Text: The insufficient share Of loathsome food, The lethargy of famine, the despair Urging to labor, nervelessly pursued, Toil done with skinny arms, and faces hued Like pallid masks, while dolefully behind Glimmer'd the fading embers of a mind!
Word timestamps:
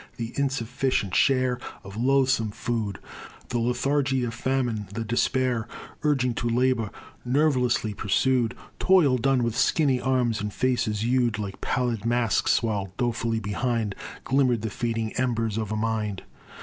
The 0.17 0.33
insufficient 0.35 1.13
share 1.13 1.59
Of 1.83 1.95
loathsome 1.95 2.49
food, 2.49 2.97
The 3.49 3.59
lethargy 3.59 4.23
of 4.23 4.33
famine, 4.33 4.87
the 4.91 5.03
despair 5.03 5.67
Urging 6.01 6.33
to 6.41 6.49
labor, 6.49 6.89
nervelessly 7.23 7.93
pursued, 7.95 8.55
Toil 8.79 9.19
done 9.19 9.43
with 9.43 9.55
skinny 9.55 10.01
arms, 10.01 10.41
and 10.41 10.51
faces 10.51 11.03
hued 11.03 11.37
Like 11.37 11.61
pallid 11.61 12.03
masks, 12.03 12.63
while 12.63 12.93
dolefully 12.97 13.39
behind 13.39 13.93
Glimmer'd 14.23 14.63
the 14.63 14.71
fading 14.71 15.13
embers 15.17 15.55
of 15.55 15.71
a 15.71 15.75
mind! 15.75 16.23